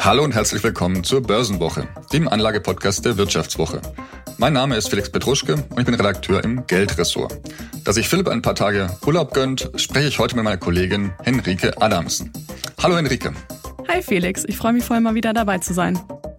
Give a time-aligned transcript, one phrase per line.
[0.00, 3.82] Hallo und herzlich willkommen zur Börsenwoche, dem Anlagepodcast der Wirtschaftswoche.
[4.38, 7.40] Mein Name ist Felix Petruschke und ich bin Redakteur im Geldressort.
[7.84, 11.80] Da sich Philipp ein paar Tage Urlaub gönnt, spreche ich heute mit meiner Kollegin Henrike
[11.82, 12.32] Adamsen.
[12.82, 13.32] Hallo Henrike.
[13.88, 15.98] Hi Felix, ich freue mich voll mal wieder dabei zu sein.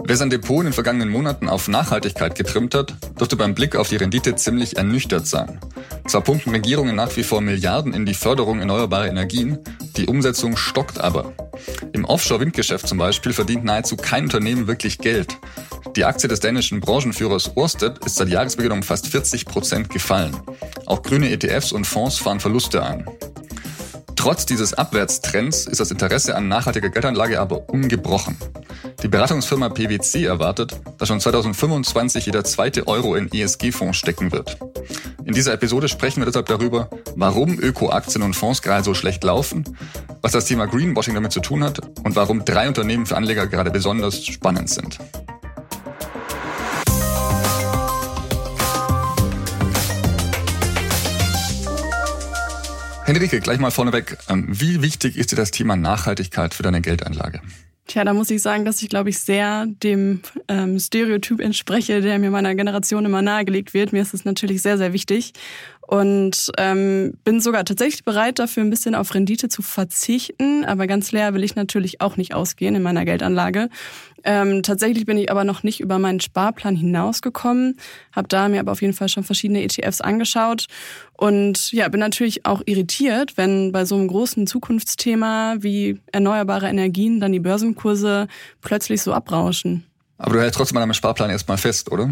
[0.09, 3.89] Wer sein Depot in den vergangenen Monaten auf Nachhaltigkeit getrimmt hat, dürfte beim Blick auf
[3.89, 5.59] die Rendite ziemlich ernüchtert sein.
[6.07, 9.59] Zwar pumpen Regierungen nach wie vor Milliarden in die Förderung erneuerbarer Energien,
[9.97, 11.33] die Umsetzung stockt aber.
[11.93, 15.37] Im Offshore-Windgeschäft zum Beispiel verdient nahezu kein Unternehmen wirklich Geld.
[15.95, 20.35] Die Aktie des dänischen Branchenführers Orsted ist seit Jahresbeginn um fast 40 Prozent gefallen.
[20.87, 23.05] Auch grüne ETFs und Fonds fahren Verluste ein.
[24.15, 28.37] Trotz dieses Abwärtstrends ist das Interesse an nachhaltiger Geldanlage aber ungebrochen.
[29.01, 34.57] Die Beratungsfirma PwC erwartet, dass schon 2025 jeder zweite Euro in ESG-Fonds stecken wird.
[35.23, 39.63] In dieser Episode sprechen wir deshalb darüber, warum Öko-Aktien und Fonds gerade so schlecht laufen,
[40.21, 43.71] was das Thema Greenwashing damit zu tun hat und warum drei Unternehmen für Anleger gerade
[43.71, 44.99] besonders spannend sind.
[53.05, 54.17] Henrike, gleich mal vorneweg.
[54.27, 57.41] Ähm, wie wichtig ist dir das Thema Nachhaltigkeit für deine Geldanlage?
[57.89, 62.19] Tja, da muss ich sagen, dass ich, glaube ich, sehr dem ähm, Stereotyp entspreche, der
[62.19, 63.93] mir meiner Generation immer nahegelegt wird.
[63.93, 65.33] Mir ist es natürlich sehr, sehr wichtig
[65.89, 70.63] und ähm, bin sogar tatsächlich bereit, dafür ein bisschen auf Rendite zu verzichten.
[70.63, 73.69] Aber ganz leer will ich natürlich auch nicht ausgehen in meiner Geldanlage.
[74.23, 77.77] Ähm, tatsächlich bin ich aber noch nicht über meinen Sparplan hinausgekommen,
[78.11, 80.67] habe da mir aber auf jeden Fall schon verschiedene ETFs angeschaut
[81.13, 87.19] und ja, bin natürlich auch irritiert, wenn bei so einem großen Zukunftsthema wie erneuerbare Energien
[87.19, 88.27] dann die Börsenkurse
[88.61, 89.85] plötzlich so abrauschen.
[90.19, 92.11] Aber du hältst trotzdem an deinem Sparplan erstmal fest, oder?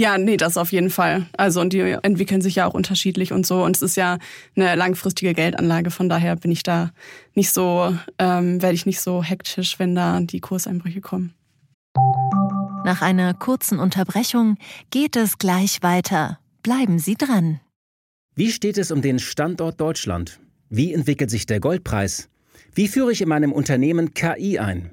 [0.00, 1.26] Ja, nee, das auf jeden Fall.
[1.36, 3.62] Also und die entwickeln sich ja auch unterschiedlich und so.
[3.62, 4.16] Und es ist ja
[4.56, 5.90] eine langfristige Geldanlage.
[5.90, 6.90] Von daher bin ich da
[7.34, 11.34] nicht so, ähm, werde ich nicht so hektisch, wenn da die Kurseinbrüche kommen.
[12.82, 14.56] Nach einer kurzen Unterbrechung
[14.88, 16.38] geht es gleich weiter.
[16.62, 17.60] Bleiben Sie dran.
[18.34, 20.40] Wie steht es um den Standort Deutschland?
[20.70, 22.30] Wie entwickelt sich der Goldpreis?
[22.74, 24.92] Wie führe ich in meinem Unternehmen KI ein?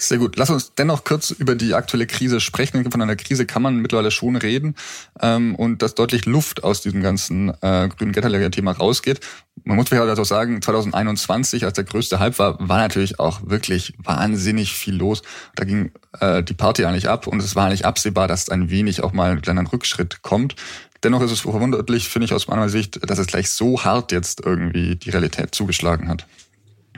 [0.00, 0.36] Sehr gut.
[0.36, 2.88] Lass uns dennoch kurz über die aktuelle Krise sprechen.
[2.88, 4.76] Von einer Krise kann man mittlerweile schon reden
[5.20, 9.18] ähm, und dass deutlich Luft aus diesem ganzen äh, grünen Geldanlager-Thema rausgeht.
[9.64, 13.94] Man muss vielleicht also sagen, 2021, als der größte Hype war, war natürlich auch wirklich
[13.98, 15.22] wahnsinnig viel los.
[15.56, 19.02] Da ging äh, die Party eigentlich ab und es war eigentlich absehbar, dass ein wenig
[19.02, 20.54] auch mal ein kleiner Rückschritt kommt.
[21.02, 24.46] Dennoch ist es verwunderlich, finde ich aus meiner Sicht, dass es gleich so hart jetzt
[24.46, 26.24] irgendwie die Realität zugeschlagen hat.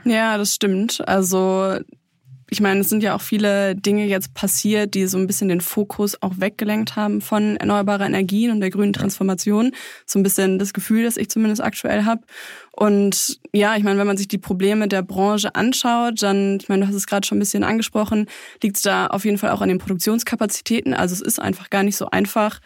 [0.04, 1.06] Ja, das stimmt.
[1.08, 1.78] Also
[2.50, 5.60] ich meine, es sind ja auch viele Dinge jetzt passiert, die so ein bisschen den
[5.60, 9.72] Fokus auch weggelenkt haben von erneuerbarer Energien und der grünen Transformation.
[10.04, 12.22] So ein bisschen das Gefühl, das ich zumindest aktuell habe.
[12.72, 16.82] Und ja, ich meine, wenn man sich die Probleme der Branche anschaut, dann, ich meine,
[16.82, 18.26] du hast es gerade schon ein bisschen angesprochen,
[18.62, 20.92] liegt es da auf jeden Fall auch an den Produktionskapazitäten.
[20.92, 22.60] Also es ist einfach gar nicht so einfach,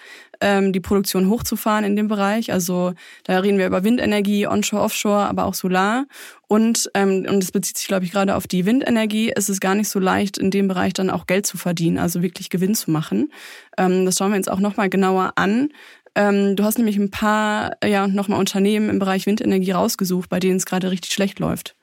[0.44, 2.52] ähm, die Produktion hochzufahren in dem Bereich.
[2.52, 2.92] Also
[3.24, 6.04] da reden wir über Windenergie, Onshore, Offshore, aber auch Solar.
[6.48, 9.74] Und, ähm, und das bezieht sich, glaube ich, gerade auf die Windenergie, ist es gar
[9.74, 12.90] nicht so leicht, in dem Bereich dann auch Geld zu verdienen, also wirklich Gewinn zu
[12.90, 13.32] machen.
[13.78, 15.70] Ähm, das schauen wir uns auch nochmal genauer an.
[16.14, 20.58] Ähm, du hast nämlich ein paar, ja, nochmal Unternehmen im Bereich Windenergie rausgesucht, bei denen
[20.58, 21.74] es gerade richtig schlecht läuft.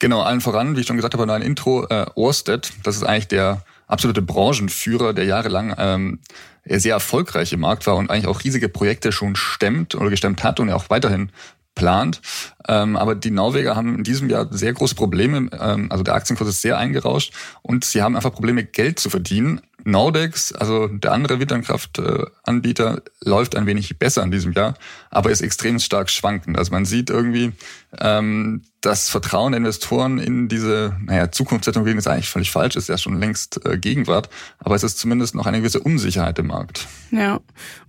[0.00, 3.04] Genau, allen voran, wie ich schon gesagt habe in einem Intro, äh, Orsted, das ist
[3.04, 6.20] eigentlich der absolute Branchenführer, der jahrelang ähm,
[6.64, 10.60] sehr erfolgreich im Markt war und eigentlich auch riesige Projekte schon stemmt oder gestemmt hat
[10.60, 11.32] und er auch weiterhin
[11.74, 12.20] plant.
[12.66, 15.48] Ähm, aber die Norweger haben in diesem Jahr sehr große Probleme.
[15.58, 19.60] Ähm, also der Aktienkurs ist sehr eingerauscht und sie haben einfach Probleme, Geld zu verdienen.
[19.84, 24.74] Nordex, also der andere Windkraftanbieter, läuft ein wenig besser in diesem Jahr,
[25.10, 26.58] aber ist extrem stark schwankend.
[26.58, 27.52] Also man sieht irgendwie,
[27.98, 32.96] ähm, das Vertrauen der Investoren in diese, naja, Zukunftstechnologien ist eigentlich völlig falsch, ist ja
[32.96, 34.28] schon längst äh, Gegenwart,
[34.58, 36.86] aber es ist zumindest noch eine gewisse Unsicherheit im Markt.
[37.10, 37.40] Ja,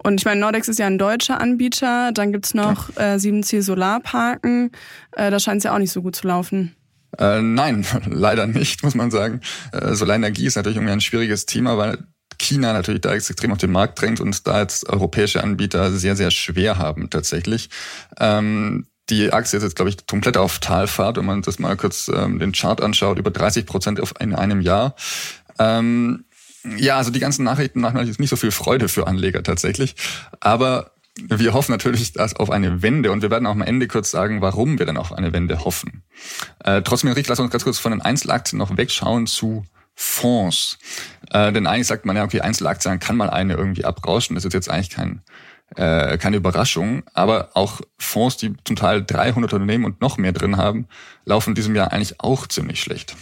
[0.04, 4.72] und ich meine, Nordex ist ja ein deutscher Anbieter, dann gibt's noch äh, 7C Solarparken,
[5.12, 6.76] äh, da scheint es ja auch nicht so gut zu laufen.
[7.18, 9.42] Äh, nein, leider nicht, muss man sagen.
[9.72, 12.00] Äh, Solarenergie ist natürlich irgendwie ein schwieriges Thema, weil
[12.40, 16.32] China natürlich da extrem auf den Markt drängt und da jetzt europäische Anbieter sehr, sehr
[16.32, 17.70] schwer haben tatsächlich.
[18.20, 22.10] Ähm, die Aktie ist jetzt, glaube ich, komplett auf Talfahrt, wenn man das mal kurz
[22.14, 24.96] ähm, den Chart anschaut, über 30 Prozent in einem Jahr.
[25.58, 26.26] Ähm,
[26.78, 29.96] ja, also die ganzen Nachrichten machen natürlich nicht so viel Freude für Anleger tatsächlich.
[30.40, 34.12] Aber wir hoffen natürlich dass auf eine Wende und wir werden auch am Ende kurz
[34.12, 36.04] sagen, warum wir dann auf eine Wende hoffen.
[36.64, 39.66] Äh, trotzdem, Rick, lass uns ganz kurz von den Einzelaktien noch wegschauen zu
[39.96, 40.78] Fonds.
[41.32, 44.36] Äh, denn eigentlich sagt man ja, okay, Einzelaktien kann mal eine irgendwie abrauschen.
[44.36, 45.22] Das ist jetzt eigentlich kein
[45.76, 50.58] äh, keine Überraschung, aber auch Fonds, die zum Teil 300 Unternehmen und noch mehr drin
[50.58, 50.88] haben,
[51.26, 53.16] laufen in diesem Jahr eigentlich auch ziemlich schlecht.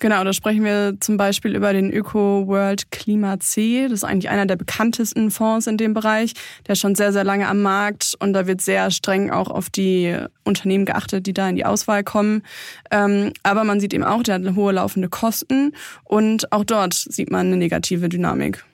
[0.00, 3.82] Genau, da sprechen wir zum Beispiel über den Öko World Klima C.
[3.82, 6.32] Das ist eigentlich einer der bekanntesten Fonds in dem Bereich.
[6.66, 9.68] Der ist schon sehr, sehr lange am Markt und da wird sehr streng auch auf
[9.68, 12.42] die Unternehmen geachtet, die da in die Auswahl kommen.
[12.90, 17.30] Ähm, aber man sieht eben auch, der hat hohe laufende Kosten und auch dort sieht
[17.30, 18.64] man eine negative Dynamik.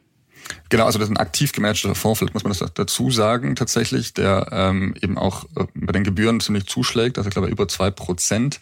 [0.69, 4.15] Genau, also das ist ein aktiv gemanagter Fonds, vielleicht muss man das dazu sagen tatsächlich,
[4.15, 7.91] der ähm, eben auch äh, bei den Gebühren ziemlich zuschlägt, also ich glaube über zwei
[7.91, 8.61] Prozent.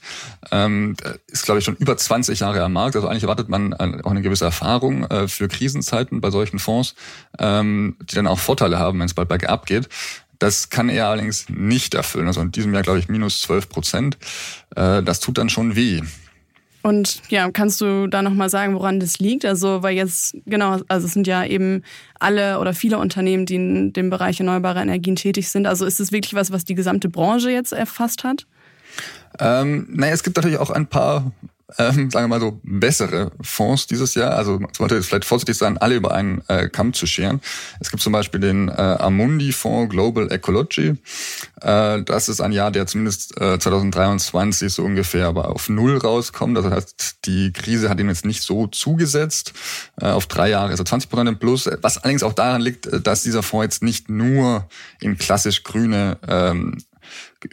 [0.51, 0.97] Ähm,
[1.29, 2.97] ist, glaube ich, schon über 20 Jahre am Markt.
[2.97, 6.95] Also eigentlich erwartet man auch eine gewisse Erfahrung äh, für Krisenzeiten bei solchen Fonds,
[7.39, 9.89] ähm, die dann auch Vorteile haben, wenn es bald bergab geht.
[10.39, 12.27] Das kann er allerdings nicht erfüllen.
[12.27, 14.19] Also in diesem Jahr, glaube ich, minus 12 Prozent.
[14.77, 16.03] Äh, das tut dann schon weh.
[16.85, 19.47] Und ja, kannst du da nochmal sagen, woran das liegt?
[19.47, 21.83] Also, weil jetzt, genau, also es sind ja eben
[22.21, 25.67] alle oder viele Unternehmen, die in dem Bereich erneuerbare Energien tätig sind.
[25.67, 28.47] Also ist es wirklich was, was die gesamte Branche jetzt erfasst hat?
[29.41, 31.33] Ähm, naja, es gibt natürlich auch ein paar
[31.79, 34.33] ähm, sagen wir mal so, bessere Fonds dieses Jahr.
[34.33, 37.41] Also man sollte jetzt vielleicht vorsichtig sein, alle über einen äh, Kamm zu scheren.
[37.81, 40.97] Es gibt zum Beispiel den äh, Amundi-Fonds Global Ecology.
[41.61, 46.57] Äh, das ist ein Jahr, der zumindest äh, 2023 so ungefähr aber auf Null rauskommt.
[46.57, 49.53] Das heißt, die Krise hat ihm jetzt nicht so zugesetzt.
[50.01, 51.69] Äh, auf drei Jahre also 20 Prozent im Plus.
[51.83, 54.69] Was allerdings auch daran liegt, äh, dass dieser Fonds jetzt nicht nur
[55.01, 56.79] in klassisch grüne ähm,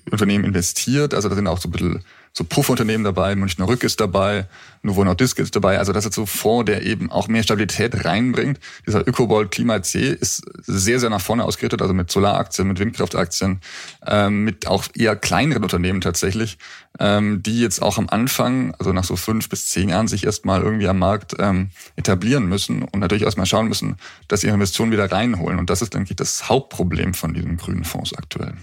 [0.09, 1.13] Unternehmen investiert.
[1.13, 4.45] Also da sind auch so ein bisschen so Puffunternehmen dabei, Münchner Rück ist dabei,
[4.83, 5.79] Novo Nordisk ist dabei.
[5.79, 8.59] Also das ist so Fonds, der eben auch mehr Stabilität reinbringt.
[8.87, 13.59] Dieser Ökobold Klima C ist sehr, sehr nach vorne ausgerichtet, also mit Solaraktien, mit Windkraftaktien,
[14.07, 16.57] ähm, mit auch eher kleineren Unternehmen tatsächlich,
[16.99, 20.61] ähm, die jetzt auch am Anfang, also nach so fünf bis zehn Jahren, sich erstmal
[20.61, 23.97] irgendwie am Markt ähm, etablieren müssen und natürlich erstmal schauen müssen,
[24.29, 25.59] dass sie ihre Investitionen wieder reinholen.
[25.59, 28.53] Und das ist, denke ich, das Hauptproblem von diesen grünen Fonds aktuell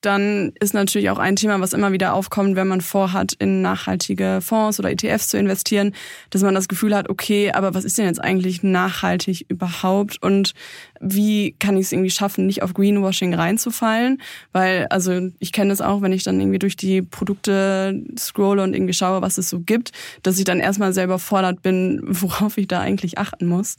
[0.00, 4.40] dann ist natürlich auch ein Thema, was immer wieder aufkommt, wenn man vorhat, in nachhaltige
[4.40, 5.94] Fonds oder ETFs zu investieren,
[6.30, 10.54] dass man das Gefühl hat, okay, aber was ist denn jetzt eigentlich nachhaltig überhaupt und
[11.00, 14.20] wie kann ich es irgendwie schaffen, nicht auf Greenwashing reinzufallen?
[14.52, 18.74] Weil, also ich kenne das auch, wenn ich dann irgendwie durch die Produkte scrolle und
[18.74, 19.92] irgendwie schaue, was es so gibt,
[20.22, 23.76] dass ich dann erstmal selber fordert bin, worauf ich da eigentlich achten muss.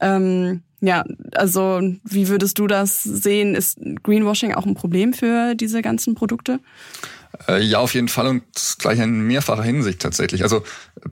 [0.00, 3.54] Ähm, ja, also wie würdest du das sehen?
[3.54, 6.58] Ist Greenwashing auch ein Problem für diese ganzen Produkte?
[7.48, 8.42] Äh, ja, auf jeden Fall und
[8.78, 10.42] gleich in mehrfacher Hinsicht tatsächlich.
[10.42, 10.64] Also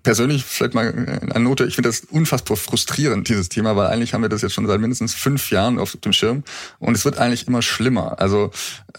[0.02, 4.22] persönlich vielleicht mal eine Note, ich finde das unfassbar frustrierend, dieses Thema, weil eigentlich haben
[4.22, 6.44] wir das jetzt schon seit mindestens fünf Jahren auf dem Schirm
[6.78, 8.20] und es wird eigentlich immer schlimmer.
[8.20, 8.50] Also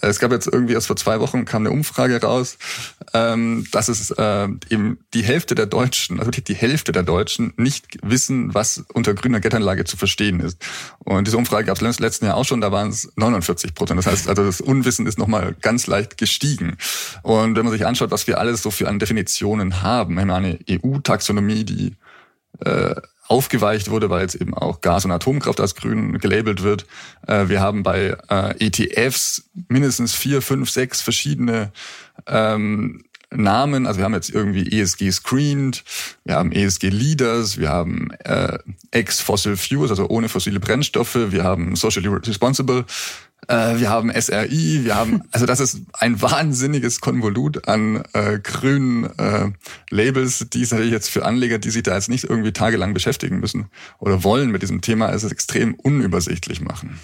[0.01, 2.57] es gab jetzt irgendwie erst vor zwei Wochen kam eine Umfrage raus,
[3.13, 7.53] ähm, dass es äh, eben die Hälfte der Deutschen, also wirklich die Hälfte der Deutschen
[7.57, 10.57] nicht wissen, was unter grüner Geldanlage zu verstehen ist.
[10.99, 13.97] Und diese Umfrage gab es letzten Jahr auch schon, da waren es 49 Prozent.
[13.97, 16.77] Das heißt, also das Unwissen ist nochmal ganz leicht gestiegen.
[17.23, 20.31] Und wenn man sich anschaut, was wir alles so für an Definitionen haben, wir haben
[20.31, 21.95] eine EU-Taxonomie, die
[22.65, 22.95] äh,
[23.27, 26.85] aufgeweicht wurde, weil jetzt eben auch Gas- und Atomkraft als grün gelabelt wird.
[27.27, 31.71] Äh, wir haben bei äh, ETFs mindestens vier, fünf, sechs verschiedene
[32.27, 33.87] ähm, Namen.
[33.87, 35.83] Also wir haben jetzt irgendwie ESG Screened,
[36.25, 38.57] wir haben ESG Leaders, wir haben äh,
[38.91, 42.85] Ex-Fossil Fuels, also ohne fossile Brennstoffe, wir haben Socially Responsible,
[43.47, 49.05] äh, wir haben SRI, wir haben, also das ist ein wahnsinniges Konvolut an äh, grünen
[49.17, 49.51] äh,
[49.89, 53.39] Labels, die ist natürlich jetzt für Anleger, die sich da jetzt nicht irgendwie tagelang beschäftigen
[53.39, 53.65] müssen
[53.99, 56.99] oder wollen mit diesem Thema, ist es extrem unübersichtlich machen.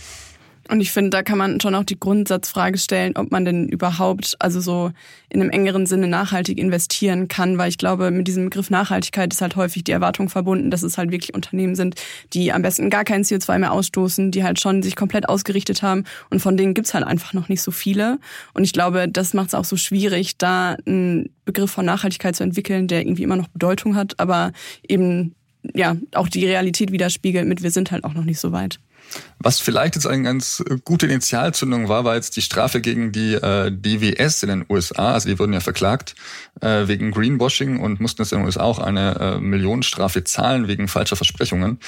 [0.69, 4.35] Und ich finde, da kann man schon auch die Grundsatzfrage stellen, ob man denn überhaupt,
[4.39, 4.91] also so
[5.29, 9.41] in einem engeren Sinne nachhaltig investieren kann, weil ich glaube, mit diesem Begriff Nachhaltigkeit ist
[9.41, 11.95] halt häufig die Erwartung verbunden, dass es halt wirklich Unternehmen sind,
[12.33, 16.03] die am besten gar kein CO2 mehr ausstoßen, die halt schon sich komplett ausgerichtet haben
[16.29, 18.19] und von denen gibt's halt einfach noch nicht so viele.
[18.53, 22.43] Und ich glaube, das macht es auch so schwierig, da einen Begriff von Nachhaltigkeit zu
[22.43, 24.51] entwickeln, der irgendwie immer noch Bedeutung hat, aber
[24.87, 25.33] eben
[25.73, 28.79] ja auch die Realität widerspiegelt mit, wir sind halt auch noch nicht so weit.
[29.39, 33.71] Was vielleicht jetzt eine ganz gute Initialzündung war, war jetzt die Strafe gegen die äh,
[33.71, 35.13] DWS in den USA.
[35.13, 36.15] Also die wurden ja verklagt
[36.61, 40.87] äh, wegen Greenwashing und mussten jetzt in den USA auch eine äh, Millionenstrafe zahlen wegen
[40.87, 41.79] falscher Versprechungen.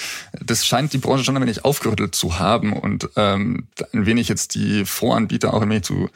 [0.44, 4.56] Das scheint die Branche schon ein wenig aufgerüttelt zu haben und ähm, ein wenig jetzt
[4.56, 6.10] die Voranbieter auch ein wenig zu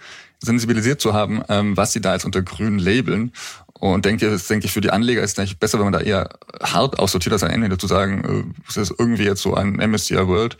[0.44, 3.32] sensibilisiert zu haben, ähm, was sie da jetzt unter grün labeln.
[3.74, 6.00] Und denke, das denke ich, für die Anleger ist es eigentlich besser, wenn man da
[6.00, 6.30] eher
[6.62, 10.28] hart aussortiert, als ein Ende zu sagen, äh, es ist irgendwie jetzt so ein MSCI
[10.28, 10.58] World,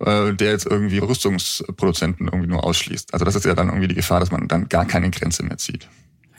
[0.00, 3.12] äh, der jetzt irgendwie Rüstungsproduzenten irgendwie nur ausschließt.
[3.12, 5.58] Also das ist ja dann irgendwie die Gefahr, dass man dann gar keine Grenze mehr
[5.58, 5.88] zieht.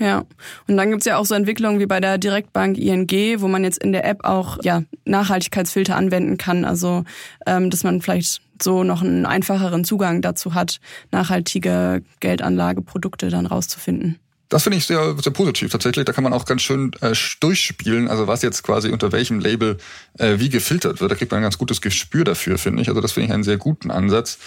[0.03, 0.25] Ja,
[0.67, 3.07] und dann gibt's ja auch so Entwicklungen wie bei der Direktbank ING,
[3.39, 6.65] wo man jetzt in der App auch ja, Nachhaltigkeitsfilter anwenden kann.
[6.65, 7.05] Also
[7.45, 10.81] ähm, dass man vielleicht so noch einen einfacheren Zugang dazu hat,
[11.11, 14.19] nachhaltige Geldanlageprodukte dann rauszufinden.
[14.53, 16.05] Das finde ich sehr, sehr positiv tatsächlich.
[16.05, 19.77] Da kann man auch ganz schön äh, durchspielen, also was jetzt quasi unter welchem Label
[20.19, 21.09] äh, wie gefiltert wird.
[21.09, 22.87] Da kriegt man ein ganz gutes Gespür dafür, finde ich.
[22.87, 24.37] Also das finde ich einen sehr guten Ansatz.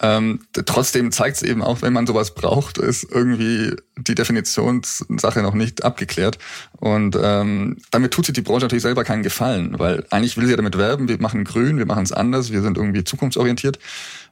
[0.00, 5.54] Ähm, trotzdem zeigt es eben auch, wenn man sowas braucht, ist irgendwie die Definitionssache noch
[5.54, 6.38] nicht abgeklärt.
[6.80, 10.50] Und ähm, damit tut sich die Branche natürlich selber keinen Gefallen, weil eigentlich will sie
[10.50, 13.78] ja damit werben, wir machen grün, wir machen es anders, wir sind irgendwie zukunftsorientiert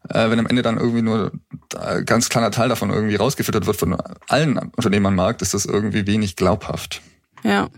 [0.08, 1.32] äh, wenn am Ende dann irgendwie nur
[1.78, 3.96] ein ganz kleiner Teil davon irgendwie rausgefüttert wird von
[4.28, 7.02] allen Unternehmen am Markt, ist das irgendwie wenig glaubhaft.
[7.42, 7.68] Ja,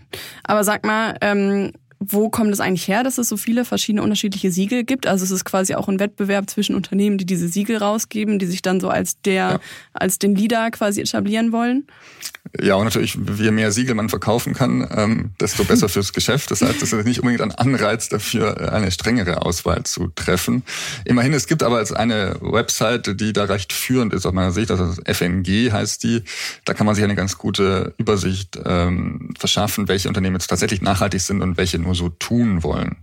[0.43, 1.71] aber sag mal, ähm,
[2.09, 5.07] wo kommt es eigentlich her, dass es so viele verschiedene unterschiedliche Siegel gibt?
[5.07, 8.61] Also es ist quasi auch ein Wettbewerb zwischen Unternehmen, die diese Siegel rausgeben, die sich
[8.61, 9.59] dann so als der, ja.
[9.93, 11.87] als den Leader quasi etablieren wollen.
[12.61, 16.51] Ja, und natürlich, je mehr Siegel man verkaufen kann, ähm, desto besser fürs Geschäft.
[16.51, 20.61] Das heißt, das ist nicht unbedingt ein Anreiz dafür, eine strengere Auswahl zu treffen.
[21.05, 24.69] Immerhin, es gibt aber als eine Website, die da recht führend ist aus meiner Sicht,
[24.69, 26.23] also FNG heißt die.
[26.65, 31.21] Da kann man sich eine ganz gute Übersicht ähm, verschaffen, welche Unternehmen jetzt tatsächlich nachhaltig
[31.21, 32.97] sind und welche nur so tun wollen.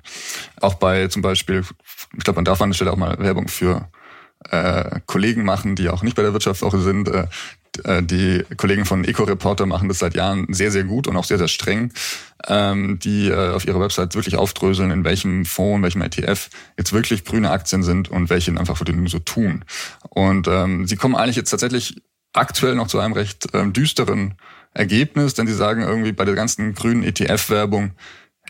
[0.60, 1.64] Auch bei zum Beispiel,
[2.16, 3.88] ich glaube, man darf an der Stelle auch mal Werbung für
[4.50, 7.08] äh, Kollegen machen, die auch nicht bei der Wirtschaftswoche sind.
[7.08, 7.26] Äh,
[7.84, 11.38] äh, die Kollegen von Eco-Reporter machen das seit Jahren sehr, sehr gut und auch sehr,
[11.38, 11.92] sehr streng,
[12.48, 16.92] ähm, die äh, auf ihrer Website wirklich aufdröseln, in welchem Fonds, in welchem ETF jetzt
[16.92, 19.64] wirklich grüne Aktien sind und welche einfach für den so tun.
[20.08, 24.34] Und ähm, sie kommen eigentlich jetzt tatsächlich aktuell noch zu einem recht ähm, düsteren
[24.72, 27.92] Ergebnis, denn sie sagen irgendwie bei der ganzen grünen ETF-Werbung,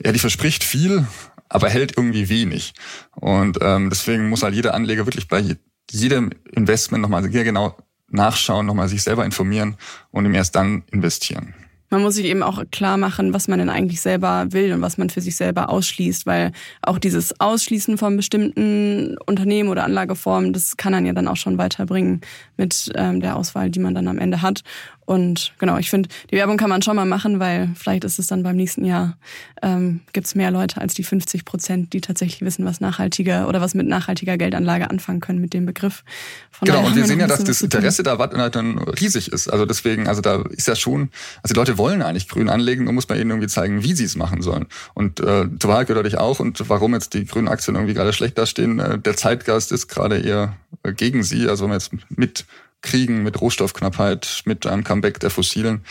[0.04, 1.06] ja, die verspricht viel,
[1.48, 2.72] aber hält irgendwie wenig.
[3.16, 5.42] Und ähm, deswegen muss halt jeder Anleger wirklich bei
[5.90, 7.76] jedem Investment nochmal sehr genau
[8.08, 9.76] nachschauen, nochmal sich selber informieren
[10.10, 11.54] und ihm erst dann investieren.
[11.92, 14.96] Man muss sich eben auch klar machen, was man denn eigentlich selber will und was
[14.96, 16.52] man für sich selber ausschließt, weil
[16.82, 21.58] auch dieses Ausschließen von bestimmten Unternehmen oder Anlageformen, das kann dann ja dann auch schon
[21.58, 22.20] weiterbringen
[22.56, 24.62] mit ähm, der Auswahl, die man dann am Ende hat.
[25.10, 28.28] Und genau, ich finde, die Werbung kann man schon mal machen, weil vielleicht ist es
[28.28, 29.18] dann beim nächsten Jahr,
[29.60, 33.60] ähm, gibt es mehr Leute als die 50 Prozent, die tatsächlich wissen, was nachhaltiger oder
[33.60, 36.04] was mit nachhaltiger Geldanlage anfangen können mit dem Begriff.
[36.52, 38.14] Von genau, und wir sehen ja, dass das Interesse da
[38.50, 39.48] dann riesig ist.
[39.48, 41.10] Also deswegen, also da ist ja schon,
[41.42, 44.04] also die Leute wollen eigentlich grün anlegen, und muss man ihnen irgendwie zeigen, wie sie
[44.04, 44.66] es machen sollen.
[44.94, 48.12] Und äh, zur Wahrheit gehört natürlich auch und warum jetzt die grünen Aktien irgendwie gerade
[48.12, 51.48] schlecht dastehen, äh, der Zeitgeist ist gerade eher äh, gegen sie.
[51.48, 52.44] Also wenn man jetzt mit
[52.82, 55.84] Kriegen, mit Rohstoffknappheit, mit einem Comeback der Fossilen,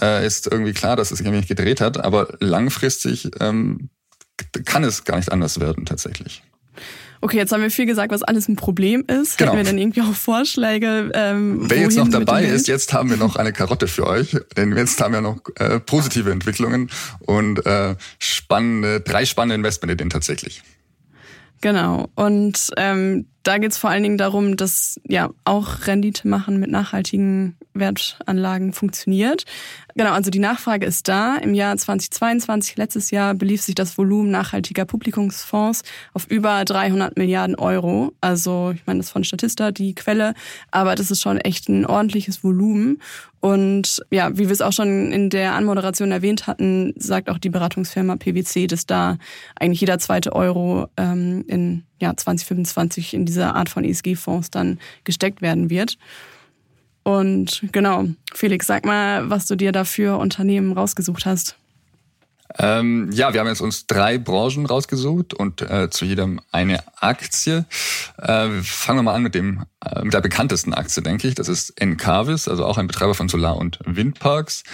[0.00, 2.02] äh, ist irgendwie klar, dass es sich ein wenig gedreht hat.
[2.02, 3.90] Aber langfristig ähm,
[4.64, 6.42] kann es gar nicht anders werden tatsächlich.
[7.22, 9.36] Okay, jetzt haben wir viel gesagt, was alles ein Problem ist.
[9.36, 9.52] Genau.
[9.52, 11.10] Hätten wir dann irgendwie auch Vorschläge?
[11.12, 14.36] Ähm, Wer jetzt noch dabei ist, jetzt haben wir noch eine Karotte für euch.
[14.56, 20.62] Denn jetzt haben wir noch äh, positive Entwicklungen und äh, spannende, drei spannende Investmentideen tatsächlich.
[21.60, 22.08] Genau.
[22.14, 26.70] Und ähm, da geht es vor allen Dingen darum, dass ja auch Rendite machen mit
[26.70, 29.44] nachhaltigen Wertanlagen funktioniert.
[29.94, 31.36] Genau, also die Nachfrage ist da.
[31.36, 35.82] Im Jahr 2022, letztes Jahr, belief sich das Volumen nachhaltiger Publikumsfonds
[36.12, 38.12] auf über 300 Milliarden Euro.
[38.20, 40.34] Also ich meine, das ist von Statista die Quelle,
[40.70, 43.00] aber das ist schon echt ein ordentliches Volumen.
[43.40, 47.48] Und ja, wie wir es auch schon in der Anmoderation erwähnt hatten, sagt auch die
[47.48, 49.16] Beratungsfirma PwC, dass da
[49.58, 55.40] eigentlich jeder zweite Euro ähm, in ja, 2025 in diese Art von ESG-Fonds dann gesteckt
[55.40, 55.96] werden wird.
[57.02, 61.56] Und genau, Felix, sag mal, was du dir dafür Unternehmen rausgesucht hast.
[62.58, 67.64] Ähm, ja, wir haben jetzt uns drei Branchen rausgesucht und äh, zu jedem eine Aktie.
[68.18, 71.34] Äh, fangen wir mal an mit dem äh, mit der bekanntesten Aktie, denke ich.
[71.34, 74.64] Das ist Encarvis, also auch ein Betreiber von Solar- und Windparks,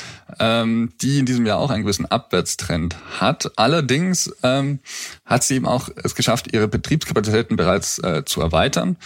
[0.40, 3.52] ähm, die in diesem Jahr auch einen gewissen Abwärtstrend hat.
[3.56, 4.80] Allerdings ähm,
[5.25, 8.97] hat sie eben auch es geschafft, ihre Betriebskapazitäten bereits äh, zu erweitern.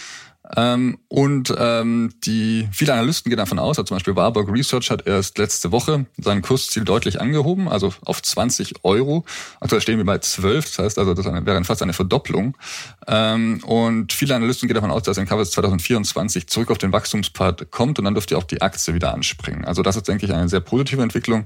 [0.55, 5.07] Ähm, und ähm, die viele Analysten gehen davon aus, also zum Beispiel Warburg Research hat
[5.07, 9.25] erst letzte Woche sein Kursziel deutlich angehoben, also auf 20 Euro.
[9.59, 12.57] Aktuell stehen wir bei 12, das heißt also, das wäre fast eine Verdopplung.
[13.07, 17.99] Ähm, und viele Analysten gehen davon aus, dass Encarvis 2024 zurück auf den Wachstumspfad kommt
[17.99, 19.65] und dann dürfte auch die Aktie wieder anspringen.
[19.65, 21.45] Also das ist, denke ich, eine sehr positive Entwicklung,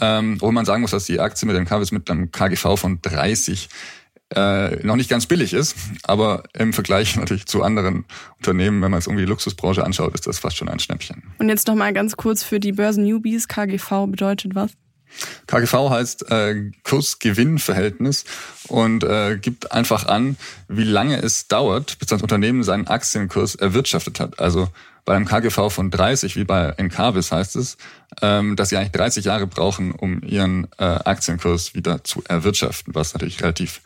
[0.00, 3.68] ähm, obwohl man sagen muss, dass die Aktie mit Encarvis mit einem KGV von 30
[4.34, 8.04] äh, noch nicht ganz billig ist, aber im Vergleich natürlich zu anderen
[8.38, 11.22] Unternehmen, wenn man es irgendwie die Luxusbranche anschaut, ist das fast schon ein Schnäppchen.
[11.38, 14.72] Und jetzt noch mal ganz kurz für die Börsen-Newbies, KGV bedeutet was?
[15.46, 18.24] KGV heißt äh, Kurs-Gewinn-Verhältnis
[18.68, 20.36] und äh, gibt einfach an,
[20.68, 24.40] wie lange es dauert, bis das Unternehmen seinen Aktienkurs erwirtschaftet hat.
[24.40, 24.68] Also
[25.04, 27.76] bei einem KGV von 30, wie bei Encarvis heißt es,
[28.20, 33.14] ähm, dass sie eigentlich 30 Jahre brauchen, um ihren äh, Aktienkurs wieder zu erwirtschaften, was
[33.14, 33.80] natürlich relativ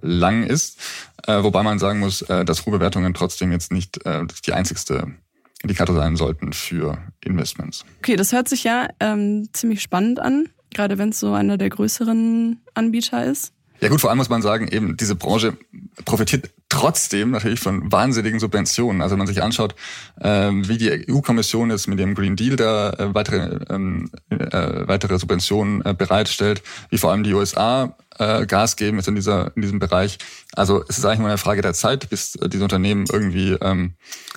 [0.00, 0.78] lang ist.
[1.26, 5.14] Äh, wobei man sagen muss, äh, dass Ruhebewertungen trotzdem jetzt nicht äh, die einzigste
[5.62, 7.84] Indikator sein sollten für Investments.
[7.98, 11.70] Okay, das hört sich ja ähm, ziemlich spannend an, gerade wenn es so einer der
[11.70, 13.52] größeren Anbieter ist.
[13.80, 15.56] Ja gut, vor allem muss man sagen, eben diese Branche
[16.04, 19.00] profitiert trotzdem natürlich von wahnsinnigen Subventionen.
[19.00, 19.74] Also wenn man sich anschaut,
[20.20, 25.18] ähm, wie die EU-Kommission jetzt mit dem Green Deal da äh, weitere, ähm, äh, weitere
[25.18, 29.62] Subventionen äh, bereitstellt, wie vor allem die USA äh, Gas geben jetzt in dieser in
[29.62, 30.18] diesem Bereich.
[30.54, 33.94] Also es ist eigentlich nur eine Frage der Zeit, bis äh, diese Unternehmen irgendwie ähm,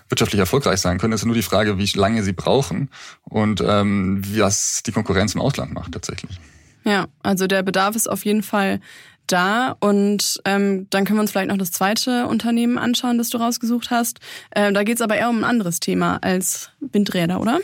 [0.09, 1.13] wirtschaftlich erfolgreich sein können.
[1.13, 2.89] Es ist nur die Frage, wie lange sie brauchen
[3.23, 6.39] und ähm, was die Konkurrenz im Ausland macht tatsächlich.
[6.83, 8.79] Ja, also der Bedarf ist auf jeden Fall
[9.27, 9.75] da.
[9.79, 13.91] Und ähm, dann können wir uns vielleicht noch das zweite Unternehmen anschauen, das du rausgesucht
[13.91, 14.19] hast.
[14.51, 17.59] Äh, da geht es aber eher um ein anderes Thema als Windräder, oder?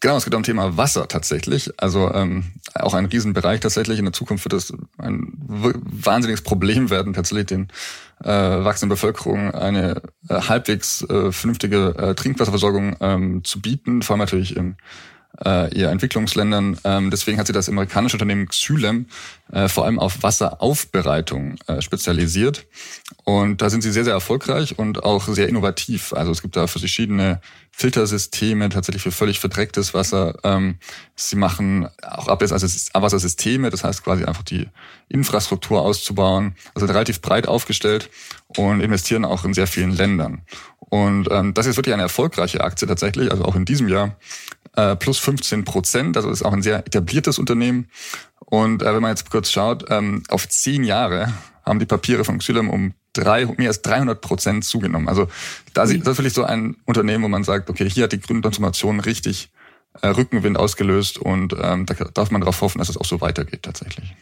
[0.00, 1.72] Genau, es geht um Thema Wasser tatsächlich.
[1.76, 3.98] Also ähm, auch ein Riesenbereich tatsächlich.
[3.98, 7.68] In der Zukunft wird es ein wahnsinniges Problem werden, tatsächlich den
[8.22, 14.20] äh, wachsenden Bevölkerung eine äh, halbwegs äh, vernünftige äh, Trinkwasserversorgung ähm, zu bieten, vor allem
[14.20, 14.76] natürlich in
[15.44, 16.78] äh, eher Entwicklungsländern.
[16.84, 19.06] Ähm, deswegen hat sich das amerikanische Unternehmen Xylem
[19.52, 22.66] äh, vor allem auf Wasseraufbereitung äh, spezialisiert.
[23.24, 26.12] Und da sind sie sehr, sehr erfolgreich und auch sehr innovativ.
[26.12, 27.40] Also es gibt da verschiedene
[27.70, 30.34] Filtersysteme, tatsächlich für völlig verdrecktes Wasser.
[30.42, 30.78] Ähm,
[31.14, 34.68] sie machen auch Abwassersysteme, das heißt quasi einfach die
[35.08, 36.56] Infrastruktur auszubauen.
[36.74, 38.10] Also relativ breit aufgestellt
[38.56, 40.42] und investieren auch in sehr vielen Ländern.
[40.90, 44.16] Und ähm, das ist wirklich eine erfolgreiche Aktie tatsächlich, also auch in diesem Jahr
[44.78, 46.16] äh, plus 15 Prozent.
[46.16, 47.88] Also ist auch ein sehr etabliertes Unternehmen.
[48.38, 51.32] Und äh, wenn man jetzt kurz schaut, ähm, auf zehn Jahre
[51.64, 55.08] haben die Papiere von Xylem um drei, mehr als 300 Prozent zugenommen.
[55.08, 55.26] Also
[55.74, 55.88] da mhm.
[55.88, 59.00] das ist wirklich so ein Unternehmen, wo man sagt, okay, hier hat die grüne Transformation
[59.00, 59.50] richtig
[60.00, 63.64] äh, Rückenwind ausgelöst und ähm, da darf man darauf hoffen, dass es auch so weitergeht
[63.64, 64.14] tatsächlich.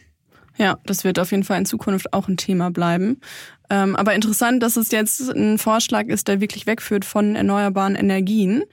[0.57, 3.21] Ja, das wird auf jeden Fall in Zukunft auch ein Thema bleiben.
[3.69, 8.63] Ähm, aber interessant, dass es jetzt ein Vorschlag ist, der wirklich wegführt von erneuerbaren Energien.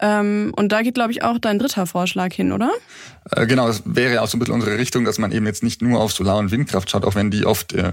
[0.00, 2.70] Ähm, und da geht, glaube ich, auch dein dritter Vorschlag hin, oder?
[3.30, 5.82] Äh, genau, das wäre auch so ein bisschen unsere Richtung, dass man eben jetzt nicht
[5.82, 7.92] nur auf Solar- und Windkraft schaut, auch wenn die oft äh,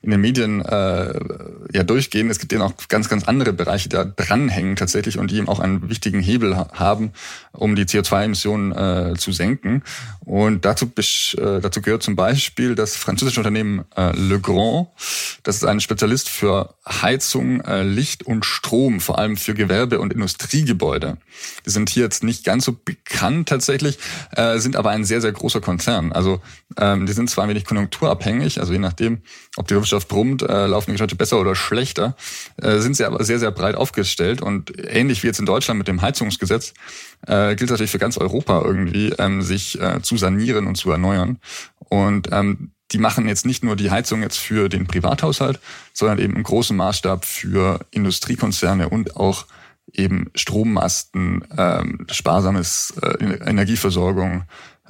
[0.00, 1.18] in den Medien äh,
[1.72, 2.30] ja durchgehen.
[2.30, 5.48] Es gibt eben auch ganz, ganz andere Bereiche, die da dranhängen tatsächlich und die eben
[5.48, 7.12] auch einen wichtigen Hebel haben,
[7.52, 9.82] um die CO2-Emissionen äh, zu senken.
[10.20, 14.86] Und dazu, äh, dazu gehört zum Beispiel das französische Unternehmen äh, Le Grand.
[15.42, 20.12] Das ist ein Spezialist für Heizung, äh, Licht und Strom, vor allem für Gewerbe- und
[20.12, 21.16] Industriegebäude.
[21.66, 23.98] Die sind hier jetzt nicht ganz so bekannt tatsächlich,
[24.32, 26.12] äh, sind aber ein sehr, sehr großer Konzern.
[26.12, 26.40] Also
[26.76, 29.22] ähm, die sind zwar ein wenig konjunkturabhängig, also je nachdem,
[29.56, 32.16] ob die Wirtschaft brummt, äh, laufen die Geschäfte besser oder schlechter,
[32.56, 34.42] äh, sind sie aber sehr, sehr breit aufgestellt.
[34.42, 36.74] Und ähnlich wie jetzt in Deutschland mit dem Heizungsgesetz,
[37.26, 41.38] äh, gilt natürlich für ganz Europa irgendwie, ähm, sich äh, zu sanieren und zu erneuern.
[41.78, 45.60] Und ähm, die machen jetzt nicht nur die Heizung jetzt für den Privathaushalt,
[45.92, 49.46] sondern eben im großen Maßstab für Industriekonzerne und auch
[49.92, 54.44] eben Strommasten, ähm, sparsames äh, Energieversorgung,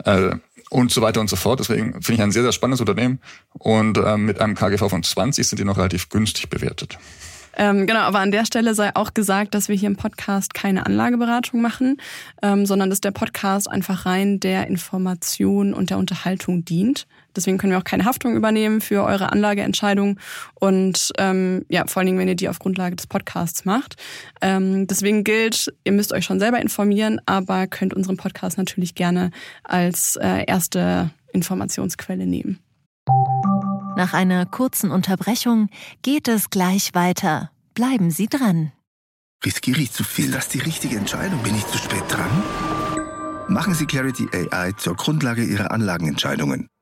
[0.04, 0.30] äh,
[0.70, 1.60] und so weiter und so fort.
[1.60, 3.20] Deswegen finde ich ein sehr, sehr spannendes Unternehmen
[3.52, 6.98] und ähm, mit einem KGV von 20 sind die noch relativ günstig bewertet.
[7.56, 10.86] Ähm, genau, aber an der Stelle sei auch gesagt, dass wir hier im Podcast keine
[10.86, 11.96] Anlageberatung machen,
[12.42, 17.06] ähm, sondern dass der Podcast einfach rein der Information und der Unterhaltung dient.
[17.34, 20.18] Deswegen können wir auch keine Haftung übernehmen für eure Anlageentscheidung
[20.54, 23.96] und ähm, ja, vor allen Dingen, wenn ihr die auf Grundlage des Podcasts macht.
[24.40, 29.30] Ähm, deswegen gilt, ihr müsst euch schon selber informieren, aber könnt unseren Podcast natürlich gerne
[29.62, 32.58] als äh, erste Informationsquelle nehmen.
[33.96, 35.68] Nach einer kurzen Unterbrechung
[36.02, 37.50] geht es gleich weiter.
[37.74, 38.72] Bleiben Sie dran.
[39.44, 40.26] Riskiere ich zu viel?
[40.26, 41.42] Ist das die richtige Entscheidung?
[41.42, 42.30] Bin ich zu spät dran?
[43.48, 46.68] Machen Sie Clarity AI zur Grundlage Ihrer Anlagenentscheidungen.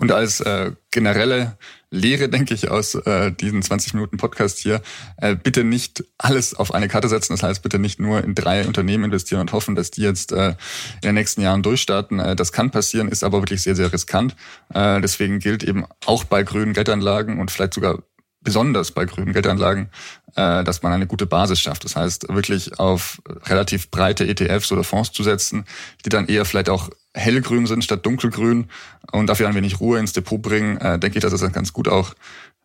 [0.00, 1.58] Und als äh, generelle
[1.90, 4.80] Lehre, denke ich, aus äh, diesen 20 Minuten Podcast hier,
[5.18, 7.34] äh, bitte nicht alles auf eine Karte setzen.
[7.34, 10.54] Das heißt, bitte nicht nur in drei Unternehmen investieren und hoffen, dass die jetzt äh,
[11.02, 12.18] in den nächsten Jahren durchstarten.
[12.18, 14.34] Äh, das kann passieren, ist aber wirklich sehr, sehr riskant.
[14.72, 18.02] Äh, deswegen gilt eben auch bei grünen Geldanlagen und vielleicht sogar
[18.40, 19.90] besonders bei grünen Geldanlagen,
[20.34, 21.84] äh, dass man eine gute Basis schafft.
[21.84, 25.66] Das heißt, wirklich auf relativ breite ETFs oder Fonds zu setzen,
[26.06, 28.68] die dann eher vielleicht auch hellgrün sind statt dunkelgrün
[29.12, 32.14] und dafür ein wenig Ruhe ins Depot bringen, äh, denke ich, das ganz gut auch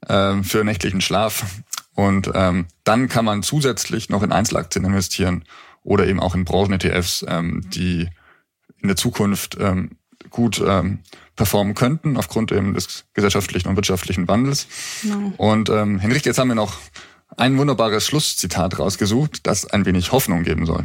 [0.08, 1.46] äh, für nächtlichen Schlaf.
[1.94, 5.46] Und ähm, dann kann man zusätzlich noch in Einzelaktien investieren
[5.84, 8.10] oder eben auch in Branchen-ETFs, ähm, die
[8.82, 9.92] in der Zukunft ähm,
[10.30, 11.00] gut ähm,
[11.36, 14.68] performen könnten aufgrund eben des gesellschaftlichen und wirtschaftlichen Wandels.
[15.02, 15.34] Genau.
[15.38, 16.78] Und ähm, Henrich, jetzt haben wir noch
[17.38, 20.84] ein wunderbares Schlusszitat rausgesucht, das ein wenig Hoffnung geben soll.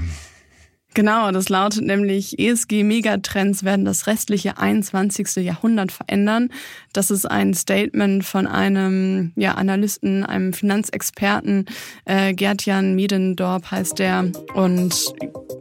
[0.94, 5.37] Genau, das lautet nämlich, ESG-Megatrends werden das restliche 21.
[5.37, 6.50] Jahrhundert verändern.
[6.92, 11.66] Das ist ein Statement von einem ja, Analysten, einem Finanzexperten,
[12.07, 14.94] äh, Gerd-Jan Miedendorp heißt der und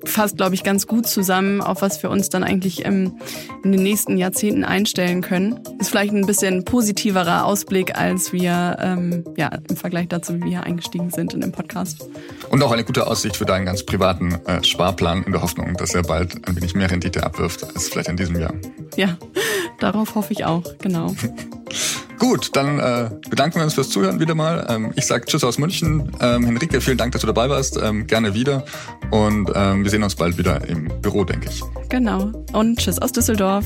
[0.05, 3.17] fasst, glaube ich, ganz gut zusammen, auf was wir uns dann eigentlich im,
[3.63, 5.59] in den nächsten Jahrzehnten einstellen können.
[5.79, 10.63] Ist vielleicht ein bisschen positiverer Ausblick, als wir ähm, ja, im Vergleich dazu, wie wir
[10.63, 12.07] eingestiegen sind in dem Podcast.
[12.49, 15.93] Und auch eine gute Aussicht für deinen ganz privaten äh, Sparplan in der Hoffnung, dass
[15.93, 18.53] er bald ein wenig mehr Rendite abwirft als vielleicht in diesem Jahr.
[18.95, 19.17] Ja,
[19.79, 21.15] darauf hoffe ich auch, genau.
[22.19, 24.67] Gut, dann äh, bedanken wir uns fürs Zuhören wieder mal.
[24.69, 26.11] Ähm, ich sage Tschüss aus München.
[26.19, 27.79] Ähm, Henrike, vielen Dank, dass du dabei warst.
[27.81, 28.65] Ähm, gerne wieder.
[29.09, 31.63] Und ähm, wir sehen uns bald wieder im Büro, denke ich.
[31.87, 32.31] Genau.
[32.51, 33.65] Und Tschüss aus Düsseldorf.